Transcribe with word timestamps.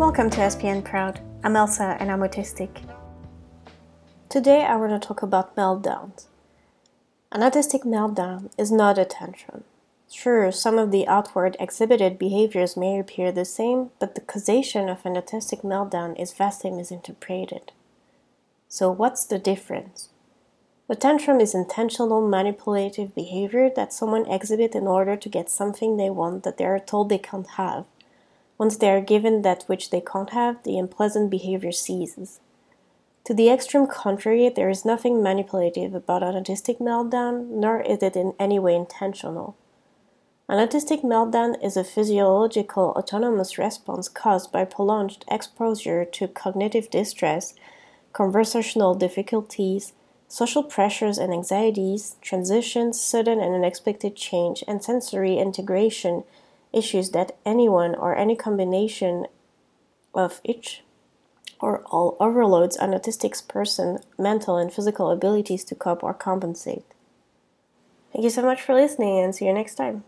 Welcome 0.00 0.30
to 0.30 0.38
SPN 0.38 0.82
Proud. 0.82 1.20
I'm 1.44 1.56
Elsa 1.56 1.98
and 2.00 2.10
I'm 2.10 2.20
autistic. 2.20 2.70
Today 4.30 4.64
I 4.64 4.74
want 4.76 4.92
to 4.92 5.06
talk 5.06 5.22
about 5.22 5.54
meltdowns. 5.56 6.24
An 7.30 7.42
autistic 7.42 7.84
meltdown 7.84 8.50
is 8.56 8.72
not 8.72 8.96
a 8.96 9.04
tantrum. 9.04 9.64
Sure, 10.10 10.50
some 10.52 10.78
of 10.78 10.90
the 10.90 11.06
outward 11.06 11.54
exhibited 11.60 12.18
behaviors 12.18 12.78
may 12.78 12.98
appear 12.98 13.30
the 13.30 13.44
same, 13.44 13.90
but 13.98 14.14
the 14.14 14.22
causation 14.22 14.88
of 14.88 15.04
an 15.04 15.16
autistic 15.16 15.62
meltdown 15.62 16.18
is 16.18 16.32
vastly 16.32 16.70
misinterpreted. 16.70 17.70
So, 18.68 18.90
what's 18.90 19.26
the 19.26 19.38
difference? 19.38 20.08
A 20.88 20.96
tantrum 20.96 21.40
is 21.40 21.54
intentional 21.54 22.26
manipulative 22.26 23.14
behavior 23.14 23.68
that 23.76 23.92
someone 23.92 24.26
exhibits 24.30 24.74
in 24.74 24.86
order 24.86 25.14
to 25.14 25.28
get 25.28 25.50
something 25.50 25.98
they 25.98 26.08
want 26.08 26.42
that 26.44 26.56
they 26.56 26.64
are 26.64 26.80
told 26.80 27.10
they 27.10 27.18
can't 27.18 27.50
have. 27.58 27.84
Once 28.60 28.76
they 28.76 28.90
are 28.90 29.00
given 29.00 29.40
that 29.40 29.62
which 29.68 29.88
they 29.88 30.02
can't 30.02 30.30
have, 30.30 30.62
the 30.64 30.78
unpleasant 30.78 31.30
behavior 31.30 31.72
ceases. 31.72 32.40
To 33.24 33.32
the 33.32 33.48
extreme 33.48 33.86
contrary, 33.86 34.50
there 34.50 34.68
is 34.68 34.84
nothing 34.84 35.22
manipulative 35.22 35.94
about 35.94 36.22
an 36.22 36.34
autistic 36.34 36.78
meltdown, 36.78 37.48
nor 37.48 37.80
is 37.80 38.02
it 38.02 38.16
in 38.16 38.34
any 38.38 38.58
way 38.58 38.74
intentional. 38.74 39.56
An 40.46 40.58
autistic 40.58 41.02
meltdown 41.02 41.56
is 41.64 41.74
a 41.74 41.82
physiological 41.82 42.92
autonomous 42.98 43.56
response 43.56 44.10
caused 44.10 44.52
by 44.52 44.66
prolonged 44.66 45.24
exposure 45.30 46.04
to 46.04 46.28
cognitive 46.28 46.90
distress, 46.90 47.54
conversational 48.12 48.94
difficulties, 48.94 49.94
social 50.28 50.62
pressures 50.62 51.16
and 51.16 51.32
anxieties, 51.32 52.16
transitions, 52.20 53.00
sudden 53.00 53.40
and 53.40 53.54
unexpected 53.54 54.16
change, 54.16 54.62
and 54.68 54.84
sensory 54.84 55.38
integration 55.38 56.24
issues 56.72 57.10
that 57.10 57.36
anyone 57.44 57.94
or 57.94 58.16
any 58.16 58.36
combination 58.36 59.26
of 60.14 60.40
each 60.44 60.82
or 61.60 61.82
all 61.86 62.16
overloads 62.20 62.76
an 62.76 62.90
autistic 62.90 63.46
person's 63.48 64.00
mental 64.18 64.56
and 64.56 64.72
physical 64.72 65.10
abilities 65.10 65.64
to 65.64 65.74
cope 65.74 66.02
or 66.02 66.14
compensate. 66.14 66.84
Thank 68.12 68.24
you 68.24 68.30
so 68.30 68.42
much 68.42 68.62
for 68.62 68.74
listening 68.74 69.18
and 69.18 69.34
see 69.34 69.46
you 69.46 69.52
next 69.52 69.76
time. 69.76 70.04